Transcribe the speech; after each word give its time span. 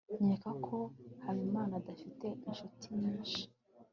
nkeka 0.23 0.51
ko 0.65 0.77
habimana 1.23 1.73
adafite 1.81 2.27
inshuti 2.47 2.85
nyinshi 2.99 3.41